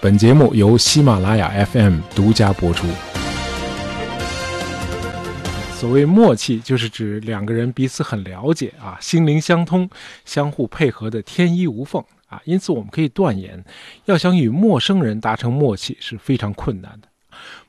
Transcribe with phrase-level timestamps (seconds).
[0.00, 2.86] 本节目由喜马拉雅 FM 独家播出。
[5.74, 9.90] 所谓默契，就是指两个人彼此很了解啊，心灵相通，
[10.24, 12.40] 相互配合的天衣无缝啊。
[12.44, 13.64] 因此，我们可以断言，
[14.04, 17.08] 要想与陌生人达成默契是非常困难的。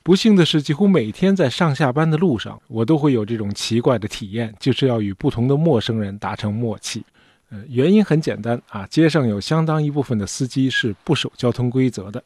[0.03, 7.03] 不幸的是，几乎每天在上下班的路上，我都会有这种奇怪的体验，就是要与不同的陌生人达成默契。
[7.51, 12.23] 呃，原因很简单啊，街上有相当一部分的司机是不守交通规则的。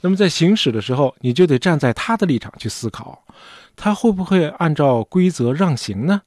[0.00, 3.24] 那么在行驶的时候，你就得站在他的立场去思考，
[3.74, 6.22] 他会不会按照规则让行呢？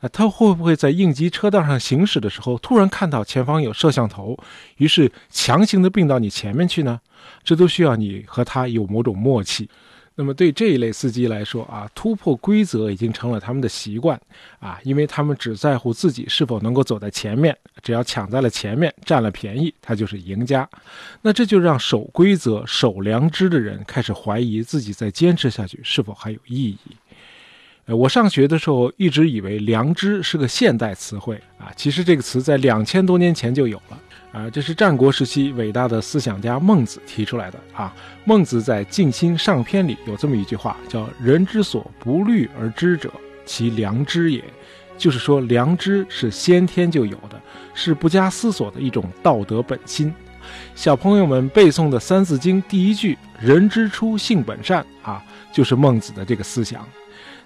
[0.00, 4.36] 啊，他会不会在应急车道上行驶的时候，突然看到前方有摄像头，
[4.78, 7.00] 于是强行的并到你前面去呢？
[7.42, 9.68] 这都需要你和他有某种默契。
[10.16, 14.20] 那么对这一类司机来说啊，突破规则已经成了他们的习惯
[14.60, 20.68] 啊，因为他们只在乎自己是否能够走在前面，只要抢在了前面，占了便宜，他就是赢家。
[21.22, 26.78] 那这就让守规则、守良知的人开始怀疑自己再坚持下去是否还有意义。
[27.86, 34.00] 呃，我上学的时候一直以为良知是个现代词汇啊，其实这个词在两千多年前就有了。
[34.34, 37.94] 啊，这是战国时期伟大的思想家孟子提出来的啊。
[38.24, 43.12] 孟子在《静心上篇》里有这么一句话，叫“人之所不虑而知者，
[43.46, 44.42] 其良知也”，
[44.98, 47.40] 就是说良知是先天就有的，
[47.74, 50.12] 是不加思索的一种道德本心。
[50.74, 56.84] 小朋友们背诵的《三字经》第一句“人之初，性本善”啊，就是孟子的这个思想。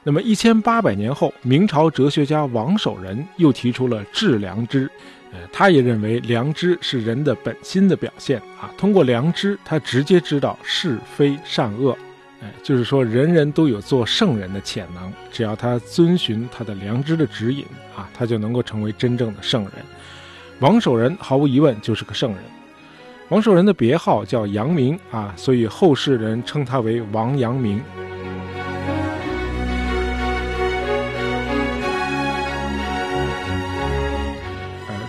[0.03, 4.91] 那么一千八百年后，明朝哲学家王守仁又提出了“致良知”。
[5.33, 8.73] 呃，他也认为良知是人的本心的表现啊。
[8.79, 11.97] 通过良知，他直接知道是非善恶。
[12.41, 17.65] 哎，就是说，人人都有做圣人的潜能，只要他遵循他的良知的指引
[17.97, 19.73] 啊，他就能够成为真正的圣人。
[20.61, 22.41] 王守仁毫无疑问就是个圣人。
[23.29, 27.83] 王守仁的别号叫阳明啊，所以后世人称他为王阳明。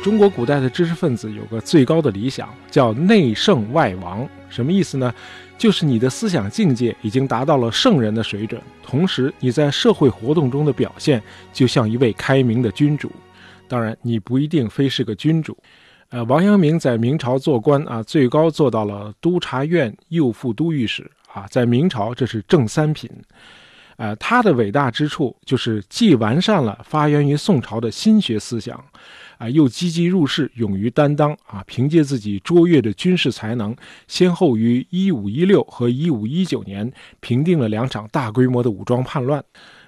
[0.01, 4.27] 中国古代的知识分子有个最高的理想，叫内圣外王。
[4.49, 5.13] 什么意思呢？
[5.57, 11.21] 就是你的思想境界已经达到了圣人的水准，同时你在社会活动中的表现
[11.51, 13.11] 就像一位开明的君主。
[13.67, 15.55] 当然，你不一定非是个君主。
[16.11, 23.09] 呃，王阳明在明朝做官啊，最高做到了督察院右副都御史啊，在明朝这是正三品。
[23.99, 28.81] 呃，他的伟大之处就是既完善了发源于宋朝的心学思想。
[29.37, 31.63] 啊，又积极入世，勇于担当啊！
[31.65, 33.73] 凭借自己卓越的军事才能，
[34.05, 39.41] 先后于一五一六和一五一九年平定了两场大规模的武装叛乱。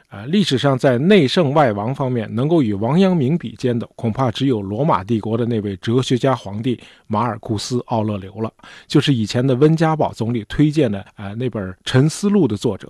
[0.08, 8.50] 啊，历史上在内圣外王方面能够与王阳明比肩的，恐怕只有罗马帝国的那位哲学家皇帝马尔库斯·奥勒留了，
[8.88, 12.90] 就是以前的温家宝总理推荐的啊那本《沉思录》的作者。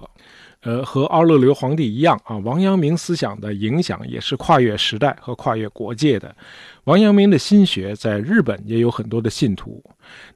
[0.63, 6.35] 呃，和奥勒留皇帝一样啊，王阳明思想的影响也是跨越时代和跨越国界的。
[6.83, 9.83] 王阳明的心学在日本也有很多的信徒。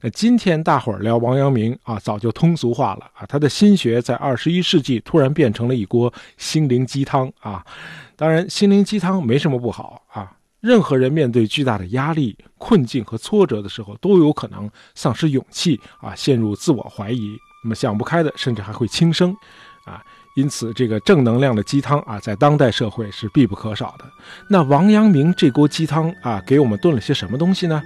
[0.02, 3.26] 那今天大伙儿聊王阳明啊，早就通俗化了啊。
[3.28, 7.64] 他的心学在二十一世纪突然变成了一锅心灵鸡汤啊。
[8.16, 10.32] 当然，心灵鸡汤没什么不好啊。
[10.60, 17.38] 任何人面对巨大的压力、困境和挫折的时候，都有可能丧失勇气啊，陷入自我怀疑。
[17.64, 19.36] 那么想不开的，甚至还会轻生。
[19.86, 20.04] 啊，
[20.34, 24.06] 因此这个正能量的鸡汤啊，在当代社会是必不可少的。
[24.50, 27.82] 那王阳明这锅鸡汤啊，给我们炖了些什么东西呢？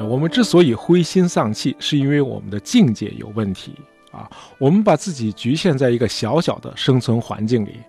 [0.00, 3.74] 我们之所以灰心丧气，是因为我们的境界有问题
[4.10, 4.30] 啊。
[4.56, 7.80] 我们把自己局限在一个小小的生存环境里，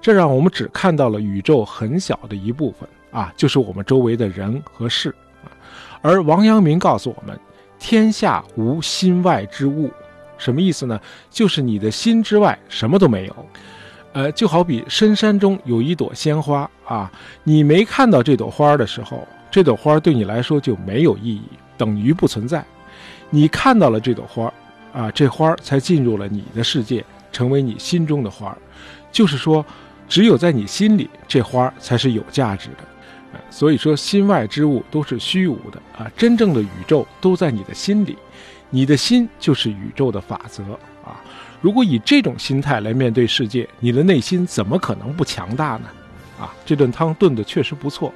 [0.00, 5.52] 这让我们只看到了宇宙很小的一部分啊，就是我们周围的人和事啊。
[6.00, 7.38] 而王阳明告诉我们
[7.78, 9.90] ：“天下无心外之物。”
[10.38, 11.00] 什么意思呢？
[11.30, 13.46] 就是你的心之外什么都没有。
[14.12, 17.10] 呃，就好比深山中有一朵鲜花啊，
[17.42, 21.42] 你没看到这朵花的时候，这朵花对你来说就没有意义，
[21.76, 22.64] 等于不存在。
[23.30, 24.52] 你看到了这朵花，
[24.92, 28.56] 啊，这花才进入了你的世界，成为你心中的花。
[29.12, 29.64] 就是说，
[30.08, 32.84] 只有在你心里，这花才是有价值的。
[33.50, 36.10] 所以说，心外之物都是虚无的啊！
[36.16, 38.16] 真正的宇宙都在你的心里，
[38.70, 40.62] 你的心就是宇宙的法则
[41.04, 41.20] 啊！
[41.60, 45.88] 如果以这种心态来面对世界，你的内心怎么可能不强大呢？
[46.40, 48.12] 啊，这顿汤炖的确实不错，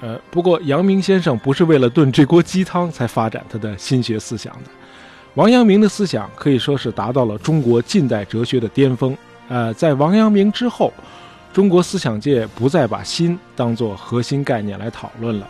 [0.00, 4.70] 呃，不过阳明先生不是为了炖这锅鸡汤才发展他的心学思想的。
[5.34, 9.16] 王阳明的思想可以说是达到了中国近代哲学的巅峰。
[9.48, 10.92] 呃，在王阳明之后。
[11.54, 15.48] 中国思想界不再把心当作核心概念来讨论了，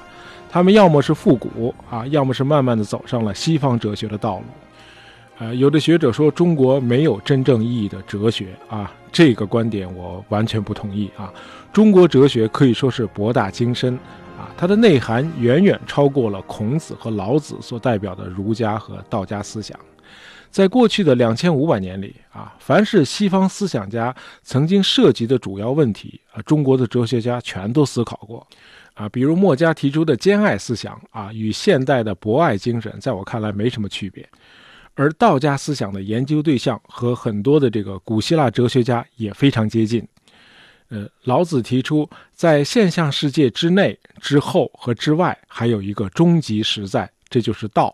[0.50, 4.44] 他们要么是复古啊，要么是慢慢的走上了西方哲学的道路。
[5.38, 11.32] 呃，有的学者说中国没有真正意义的哲学啊，这个观点我完全不同意啊。
[11.72, 13.94] 中国哲学可以说是博大精深
[14.38, 19.74] 啊，它的内涵远远超过了孔子和老子所代表的儒家和道家思想。
[20.54, 24.14] 在过去的两千五百年里啊，凡是西方思想家
[24.44, 28.46] 曾经涉及的主要问题啊，中国的哲学家全都思考过，
[28.94, 34.24] 啊，比如墨家提出的兼爱思想啊，与现代的博爱精神，在我看来没什么区别。
[34.94, 40.06] 而道家思想的研究对象和很多的这个古希腊哲学家也非常接近。
[40.88, 47.92] 呃，老子提出，在现象世界之内、之后和之外，还有一个终极实在，这就是道。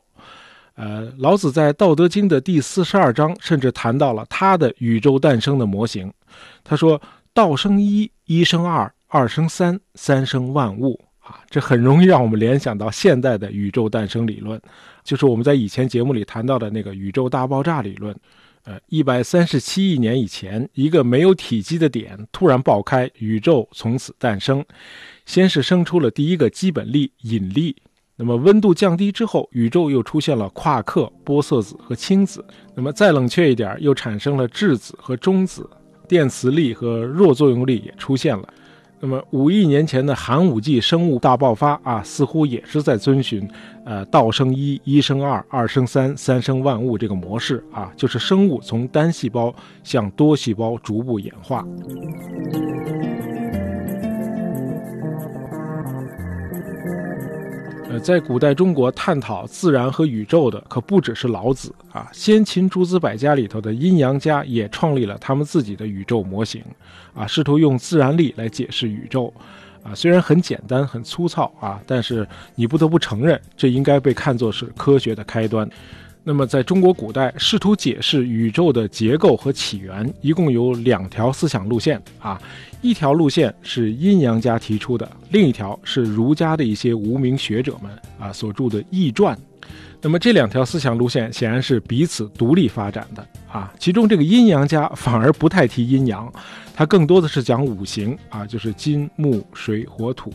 [0.74, 6.10] 呃，老子在《道德经》的第四十二章，甚至谈到了他的宇宙诞生的模型。
[6.64, 7.00] 他说
[7.34, 14.60] ：“道生一，一生二，二生三，三生万物。”啊，这很容易让我们联想到现代的宇宙诞生理论，
[15.04, 18.16] 就是我们在以前节目里谈到的那个宇宙大爆炸理论。
[18.64, 24.64] 呃，一百三十七亿年以前，一个没有体积的点突然爆开，宇宙从此诞生。
[25.24, 27.76] 先是生出了第一个基本力——引力。
[28.22, 32.44] 那么温度降低之后，宇宙又出现了夸克、玻色子和氢子。
[32.74, 35.66] 那么再冷却一点，又产生了质子和中子，
[36.06, 38.46] 电磁力和弱作用力也出现了。
[39.00, 43.48] 那么五亿年前的寒武纪生物大爆发啊，似乎也是在遵循
[43.86, 51.66] 呃道生一，一生二，二生三，三生万物这个模式啊，就是生物从单细胞向多细胞逐步演化。
[57.90, 66.62] 呃，在古代中国探讨自然和宇宙的可不只是老子啊，先秦诸子百家里头的阴阳家也创立了他们自己的宇宙模型，
[67.14, 69.34] 啊，试图用自然力来解释宇宙，
[69.82, 75.68] 啊，虽然很简单很粗糙啊，但是你不得不承认，这应该被看作是科学的开端。
[76.22, 82.40] 那么，在中国古代，试图解释宇宙的结构和起源，一共有两条思想路线啊。
[82.82, 89.36] 一条路线是阴阳家提出的，另一条是儒家的一些无名学者们啊所著的易传。
[90.02, 93.72] 那么这两条思想路线显然是彼此独立发展的啊。
[93.78, 96.30] 其中这个阴阳家反而不太提阴阳，
[96.74, 100.32] 他更多的是讲五行啊，就是金木水火土。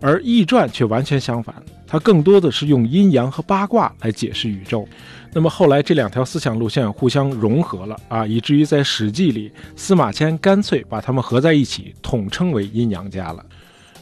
[0.00, 1.54] 而易传却完全相反，
[1.86, 4.88] 它更多的是用阴阳和八卦来解释宇宙。
[5.32, 13.44] 那么后来这两条思想路线互相融合了啊，以至于在《史记》里，司马迁干脆把它们合在一起，统称为阴阳家了。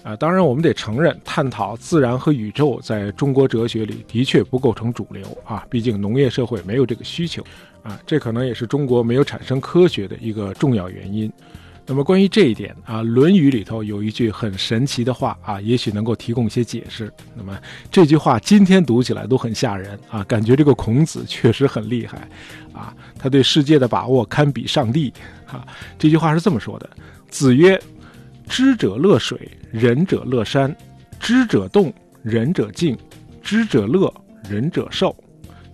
[0.05, 7.45] 啊，当然我们得承认，探讨自然和宇宙在中国哲学里的确不构成主流啊，毕竟农业社会没有这个需求
[7.83, 11.31] 啊，这可能也是中国没有产生科学的一个重要原因。
[11.91, 17.11] 那么关于这一点啊，《论语》里头有一句很神奇的话啊，也许能够提供一些解释。
[17.35, 17.59] 那么
[17.91, 22.29] 这句话今天读起来都很吓人啊，感觉这个孔子确实很厉害
[22.75, 25.11] 啊，他对世界的把握堪比上帝
[25.47, 25.67] 啊。
[25.99, 26.91] 这句话是这么说的
[27.31, 27.81] ：“子曰，
[28.47, 30.71] 知者乐水，仁者乐山；
[31.19, 31.91] 知者动，
[32.23, 32.95] 仁者静；
[33.43, 34.13] 知者乐，
[34.47, 35.17] 仁者寿。”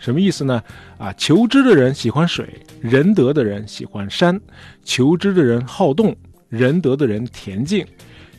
[0.04, 0.62] 什么意思呢？
[0.98, 2.46] 啊，求知的人喜欢水，
[2.82, 4.36] 仁德的人喜欢山；
[4.84, 6.14] 求知的人好动，
[6.50, 7.82] 仁德的人恬静；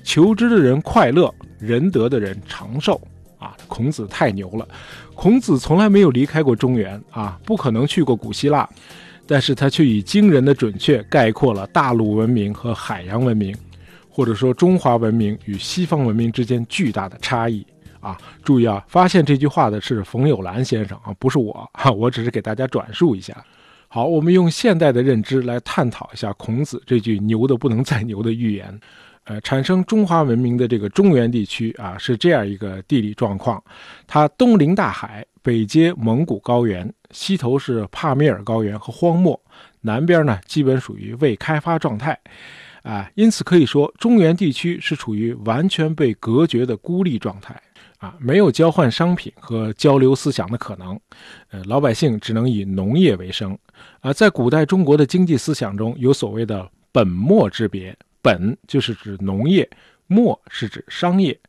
[0.04, 3.02] 求知的人快乐，仁德的人长寿。
[3.40, 4.68] 啊，孔子太牛了！
[5.16, 8.68] 孔子从来没有离开过中原啊，不可能去过古希腊，
[9.26, 13.56] 但是他却以惊人的准确概括了大陆文明和海洋文明，
[14.08, 17.66] 或者说中华文明与西方文明之间巨大的差异。
[18.06, 18.86] 啊，注意啊！
[18.88, 23.36] 发现这句话的是冯友兰先生啊，不是我 哈，我只是给大家转述一下。
[23.88, 28.80] 好，我们用现代的认知来探讨一下孔子这句牛的不能再牛的预言。
[29.24, 33.64] 呃，产生中华文明的这个中原地区啊，是这样一个地理状况：
[34.06, 39.40] 它东临大海，北接蒙古高原，西头是帕米尔高原和荒漠，
[39.82, 42.16] 南边呢基本属于未开发状态。
[42.84, 47.60] 啊，因此可以说，中原地区是处于完全被隔绝的孤立状态。
[48.00, 51.00] 啊，没有交换商品和交流思想的可能，
[51.50, 53.58] 呃，老百姓只能以农业为生。
[54.02, 59.70] 啊，在古代中国的经济思想中有所谓的本末之别，本就是指农业，
[60.08, 61.40] 末是指商业。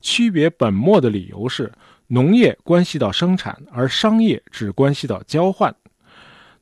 [0.00, 1.70] 区别本末的理由是，
[2.06, 5.74] 农业关系到生产，而商业只关系到交换。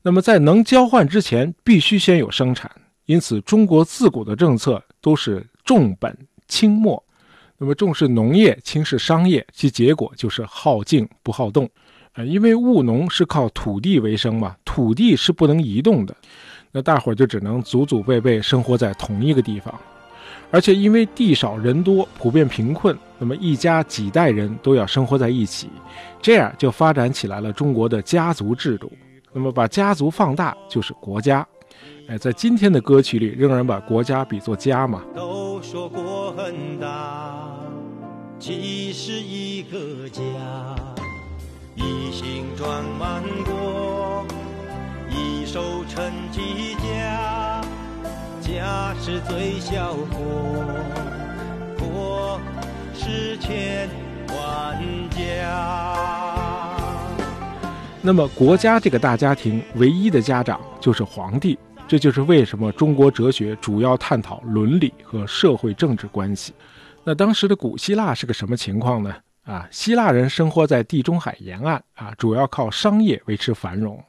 [0.02, 2.70] 那么在能交换之前，必须先有生产。
[3.04, 6.16] 因此，中国自古的政策都是重本
[6.48, 7.02] 轻末。
[7.58, 11.68] 那么重视农业，轻视商业，其结果就是好静不好动，
[12.12, 16.14] 啊，因为务农是靠土地为生嘛，土地是不能移动的，
[16.70, 19.74] 那大伙儿就只能祖祖辈辈生活在同一个地方，
[20.50, 25.68] 而且因为地少人多，普遍贫困，那么一家几代人都要生活在一起，
[26.20, 28.92] 这样就发展起来了中国的家族制度。
[29.32, 31.46] 那么把家族放大就是国家。
[32.08, 35.02] 哎，在今天的歌曲里，仍然把国家比作家嘛。
[35.14, 37.35] 都说国很大，
[38.38, 40.20] 其实一个家，
[41.74, 44.26] 一心装满国，
[45.10, 47.62] 一手撑起家，
[48.42, 50.64] 家是最小国，
[51.78, 52.38] 国
[52.94, 53.88] 是千
[54.28, 54.78] 万
[55.10, 55.96] 家。
[58.02, 61.58] 那么，国家这个大家庭唯一的家长就是皇帝。
[61.88, 66.52] 这就是为什么中国哲学主要探讨伦理和社会政治关系。
[67.06, 69.14] 那当时的古希腊是个什么情况呢？
[69.44, 74.02] 啊，希腊人生活在地中海沿岸啊，主要靠商业维持繁荣。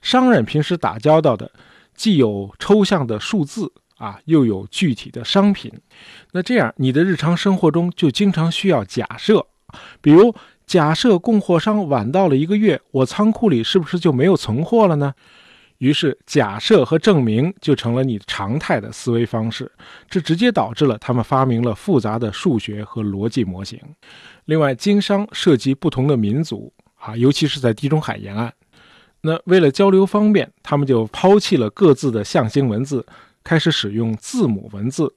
[0.00, 1.52] 商人平时打交道的，
[1.94, 5.70] 既有抽象的数字啊，又有具体的商品。
[6.32, 9.46] 那这样，你的日常生活中就经常需要假设，
[10.00, 10.34] 比如
[10.66, 15.12] 假设供货商晚到了一个月，我仓库里是不是就没有存货了呢？
[15.80, 19.72] 于是，假设和证明就成了你常态的思维方式，
[20.10, 23.80] 这直接导致了他们发明了复杂的数学和逻辑模型。
[24.44, 28.52] 另外，经商涉及不同的民族啊，尤其是在地中海沿岸，
[29.22, 33.06] 那为了交流方便，他们就抛弃了各自的象形文字，
[33.42, 35.10] 开始使用字母文字。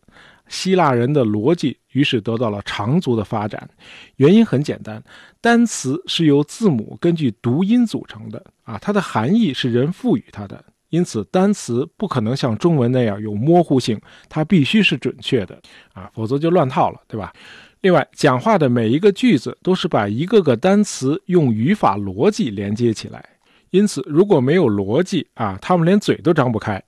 [0.48, 3.70] 希腊人的逻辑于是得到了长足的发展，
[4.18, 5.04] 原因很简单，
[5.42, 8.44] 单词是由字母根据读音组成的。
[8.64, 15.60] 啊，它的含义是人赋予它的，因此单词不可能像中文那样有模糊性，它必须是准确的。
[15.94, 17.34] 啊，否则就乱套了，对吧？
[17.82, 23.24] 另外，讲话的每一个句子都是把一个个单词用语法逻辑连接起来，
[23.72, 26.82] 因此如果没有逻辑啊，他们连嘴都张不开。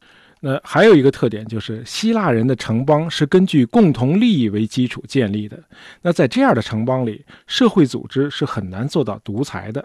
[0.48, 5.60] 那还有一个特点就是，希腊人的城邦是根据共同利益为基础建立的。
[6.04, 9.84] 那在这样的城邦里，社会组织是很难做到独裁的，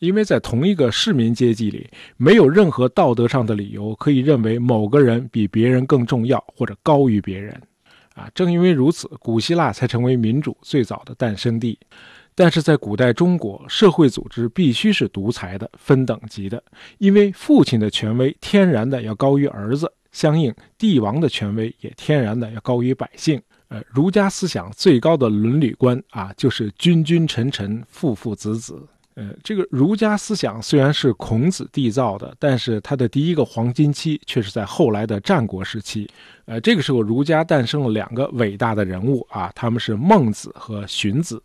[0.00, 7.54] 因为在同一个市民阶级里，没有任何道德上的理由可以认为某个人比别人更重要或者高于别人。
[8.16, 11.78] 啊，正因为如此，古希腊才成为民主最早的诞生地。
[12.34, 16.60] 但是在古代中国，社会组织必须是独裁的、分等级的，
[16.98, 19.92] 因为父亲的权威天然的要高于儿子。
[20.12, 23.40] 相应，帝王的权威也天然的要高于百姓。
[23.68, 28.84] 呃，儒家思想最高的伦理观啊，就是君君臣臣，父父子子。
[29.14, 36.08] 呃，这个儒家思想虽然是孔子缔造的，但是它的第一个黄金期却是在后来的战国时期。
[36.46, 41.40] 呃，这个时候儒家诞生了两个伟大的人物啊，他们是孟子和荀子。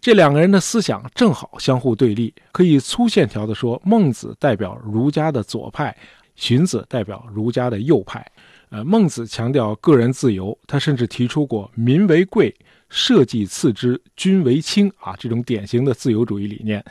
[0.00, 5.94] 这两个人的思想正好相互对立，可以粗线条的说，孟子代表儒家的左派。
[6.34, 8.24] 荀子代表儒家的右派，
[8.70, 12.54] 呃，孟子强调个人自由，他甚至提出过“民为贵，
[12.88, 16.82] 社稷次之，君为轻”啊，这种典型的自由主义理念，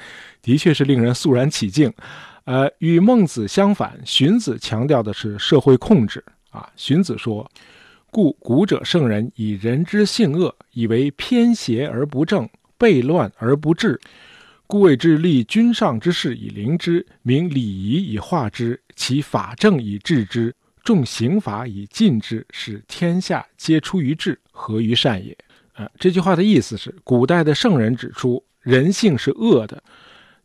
[0.41, 1.91] 的确是令人肃然起敬。
[2.45, 6.69] 呃，与孟子相反，荀子强调的是社会控制啊。
[6.75, 7.49] 荀子说
[8.09, 13.99] ：“故古者圣人以人之性恶，以为偏邪而不正，悖乱而不治。”
[14.71, 25.37] 故谓之立君上之事以灵之，明礼仪以化之，其法正以治之，重刑罚以禁之，使天下皆出于治，合于善也。
[25.73, 29.83] 啊，这句话的意思是，古代的圣人指出，人性是恶的，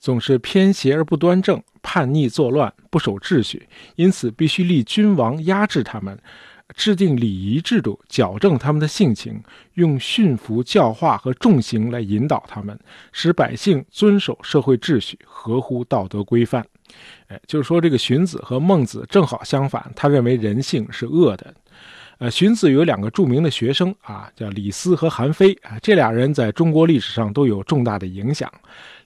[0.01, 6.19] 总是偏邪而不端正，叛逆作乱，不守秩序，因此必须立君王压制他们。
[6.75, 9.43] 制定礼仪制度，矫正他们的性情，
[9.75, 12.79] 用驯服、教化和重刑来引导他们，
[13.13, 16.67] 使百姓遵守社会秩序，合乎道德规范。
[17.29, 21.55] 哎，就是说，这个荀子和孟子正好相反，他认为人性是恶的。
[22.19, 28.51] 呃，荀子有两个著名的学生啊，叫李斯和韩非啊，这俩人在中国历史上都有重大的影响。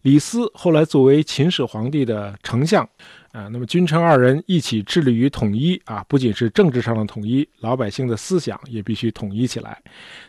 [0.03, 2.89] 李斯后来作为秦始皇帝的丞相。
[3.33, 9.81] 啊，那么君臣二人一起致力于统一啊，不仅是政治上的统一，老百姓的思想也必须统一起来。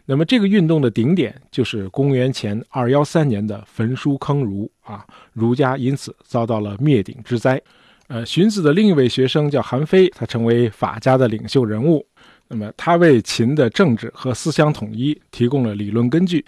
[0.05, 5.03] 那么这个运动的顶点就是公元前二幺三年的焚书坑儒啊，
[5.33, 7.59] 儒家因此遭到了灭顶之灾。
[8.07, 12.05] 呃，荀子的另一位学生叫韩非，他成为法家的领袖人物。
[12.49, 16.45] 那么他为秦的政治和思想统一提供了理论根据。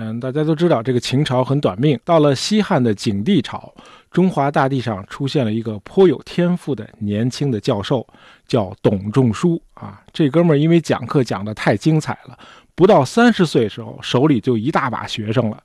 [0.00, 3.74] 嗯，大家都知道这个秦朝很短命，到了西汉的景帝朝。
[4.12, 8.06] 中华大地上出现了一个颇有天赋的年轻的教授，
[8.46, 10.00] 叫董仲舒啊。
[10.12, 12.38] 这哥们儿因为讲课讲得太精彩了，
[12.76, 15.62] 不到三十岁时候手里就一大把学生了。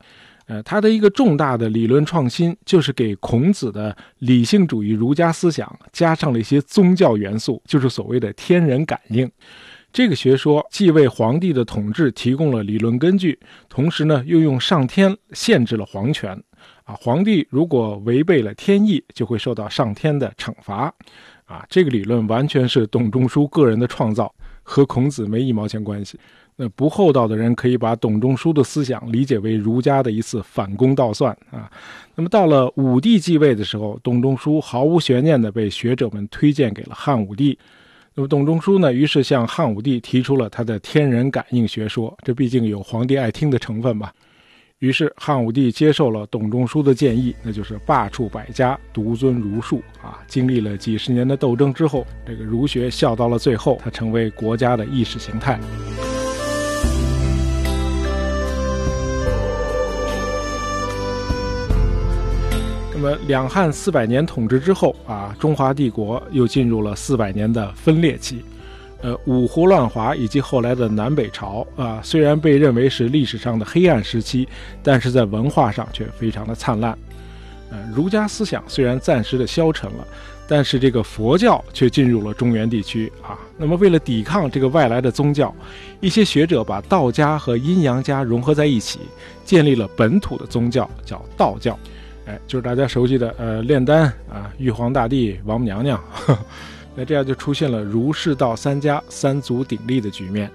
[0.47, 9.31] 呃，他的一个重大的理论创新就是给孔子的理性主义儒家思想加上了一些宗教元素，就是所谓的天人感应。
[9.93, 16.31] 这个学说既为皇帝的统治提供了理论根据，同时呢，又用上天限制了皇权。
[16.83, 20.91] 啊，皇帝如果违背了天意，就会受到上天的惩罚。
[21.45, 24.33] 啊，这个理论完全是董仲舒个人的创造，
[24.63, 26.19] 和孔子没一毛钱关系。
[26.55, 31.71] 那不厚道的人可以把董仲舒的思想理解为儒家的一次反攻倒算啊。
[32.15, 37.59] 那么到了武帝继位的时候，董仲舒毫无悬念地被学者们推荐给了汉武帝。
[38.15, 44.13] 那么董仲舒呢，于是向汉武帝提出了他的天人感应学说，这毕竟有皇帝爱听的成分吧。
[44.77, 50.19] 于是汉武帝接受了董仲舒的建议，那就是罢黜百家，独尊儒术啊。
[50.27, 55.59] 经历了几十年的斗争之后，这个儒学笑到了最后，它成为国家的意识形态。
[63.03, 68.41] 么两汉四百年统治之后啊，中华帝国又进入了四百年的分裂期。
[69.01, 74.47] 呃，五胡乱华以及后来的南北朝啊，虽然被认为是历史上的黑暗时期，
[74.81, 76.97] 但是在文化上却非常的灿烂。
[77.69, 80.07] 呃，儒家思想虽然暂时的消沉了，
[80.47, 83.37] 但是这个佛教却进入了中原地区啊。
[83.57, 85.53] 那么为了抵抗这个外来的宗教，
[85.99, 88.99] 一些学者把道家和阴阳家融合在一起，
[89.43, 91.77] 建立了本土的宗教，叫道教。
[92.25, 96.01] 哎，就是大家熟悉的呃炼丹啊，玉皇大帝、王母娘娘，
[96.95, 100.49] 那这样就出现了儒释道三家三足鼎立的局面。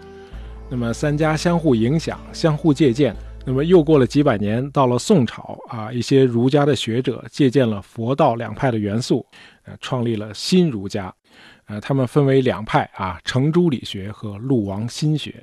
[0.70, 3.14] 那么三家相互影响，相互借鉴。
[3.44, 9.24] 那么又过了几百年，到了宋朝啊，一些儒家的学者借鉴了佛道两派的元素，
[9.64, 11.12] 呃，创立了新儒家。
[11.66, 15.34] 呃，他们分为两派啊，程朱理学和陆王心学。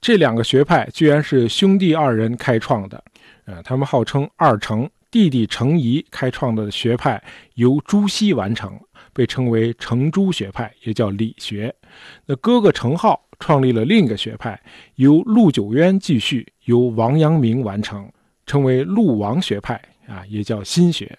[0.00, 3.02] 这两个学派居然是兄弟二人开创的，
[3.44, 4.88] 呃，他们号称二程。
[5.12, 7.22] 弟弟程颐开创的学派
[7.56, 8.80] 由朱熹完成，
[9.12, 11.72] 被称为程朱学派，也叫理学。
[12.24, 14.58] 那哥哥程颢创立了另一个学派，
[14.94, 18.10] 由陆九渊继续，由王阳明完成，
[18.46, 21.14] 称为陆王学派啊，也叫心学。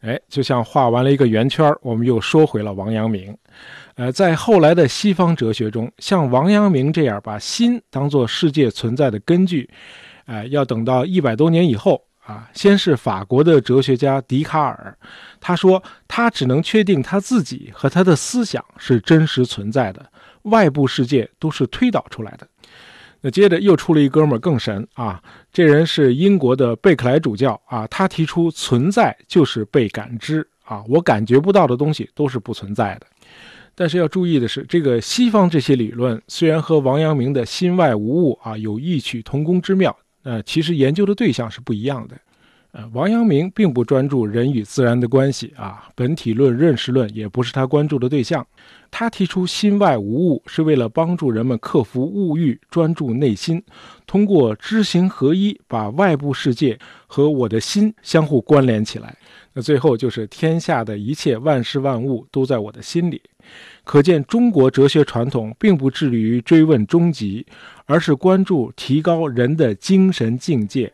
[0.00, 3.36] 哎，就像画完了一个圆圈，我们又说回了王阳明。
[3.96, 9.68] 呃，在后来的西方哲学中，像王阳明这样把心当作世界存在的根据，
[10.24, 12.02] 呃，要等到一百多年以后。
[12.26, 14.96] 啊，先是法国的哲学家笛卡尔，
[15.40, 20.10] 他说他只能确定他自己和他的思想是真实存在的，
[20.42, 22.48] 外部世界都是推导出来的。
[23.20, 33.06] 那接着又出了一哥们儿更神啊，这人是英国的贝克莱主教啊，他提出存在就是被感知啊，我感觉不到的东西都是不存在的。
[33.74, 39.94] 但是要注意的是，这个西方这些理论虽然和王阳明的心外无物啊有异曲同工之妙。
[40.24, 42.16] 呃，其实研究的对象是不一样的。
[42.72, 48.44] 呃，王阳明并不专注人与自然的关系啊，本体论、认识论也不是他关注的对象。
[48.90, 53.62] 他提出心外无物，是为了帮助人们克服物欲，专注内心，
[54.08, 59.16] 通过知行合一，把外部世界和我的心相互关联起来。
[59.54, 63.22] 那最后就是天下的一切万事万物都在我的心里。
[63.84, 67.46] 可见中国哲学传统并不致力于追问终极。
[67.86, 70.90] 而是关注提高人的精神境界。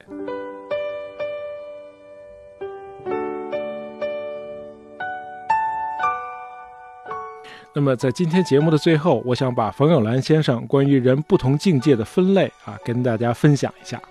[7.72, 14.02] 那么，在今天节目的最后，我想把冯友兰先生关于人不同境界的分类啊，跟大家分享一下。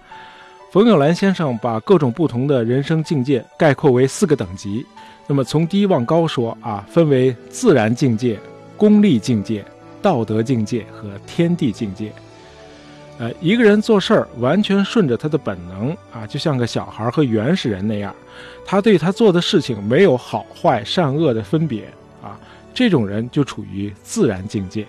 [0.72, 4.86] 冯友兰先生把各种不同的人生境界概括为四个等级。
[5.26, 8.40] 那么，从低往高说啊，分为自然境界、
[8.78, 9.66] 功利境界、
[10.00, 12.12] 道德境界和天地境界。
[13.18, 18.14] 呃，一个人做事儿完全顺着他的本能啊，就像个小孩和原始人那样，
[18.64, 21.86] 他对他做的事情没有好坏善恶的分别
[22.22, 22.40] 啊，
[22.76, 24.86] 这种人就处于自然境界。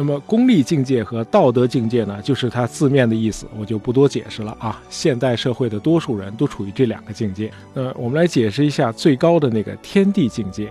[0.00, 4.80] 那么功利境界和道德境界呢，就是它字面的意思，我就不多解释了啊。
[4.88, 7.52] 现代社会的多数人都处于这两个境界。
[7.74, 10.68] 那我们来解释一下最高的那个天地境界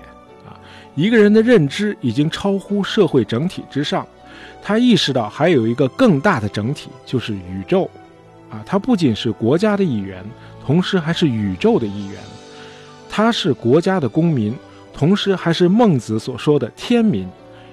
[0.47, 0.57] 啊，
[0.95, 4.03] 一个人的认知已经超乎社会整体之上。
[4.63, 7.87] 他意识到还有一个更大的整体，就是宇宙，
[8.49, 10.25] 啊，他不仅是国家的一员，
[10.65, 12.15] 同时还是宇宙的一员。
[13.07, 14.55] 他是国家的公民，
[14.91, 17.29] 同时还是孟子所说的天民。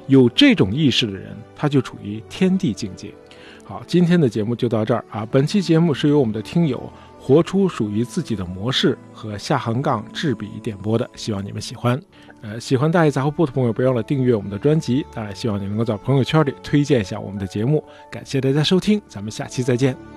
[0.06, 3.12] 有这种意识的人，他就处于天地境界。
[3.64, 5.26] 好，今天的节目就到这儿啊。
[5.30, 12.00] 本期节目是由我们的听友活出属于自己的模式和下横杠制笔点播的，希望你们喜欢。
[12.42, 15.04] 呃，喜欢大爷杂货铺的朋友，别忘了订阅我们的专辑。
[15.12, 17.82] 当然，希望你能够在朋友圈里推荐一下我们的节目。
[18.08, 20.15] 感谢大家收听，咱们下期再见。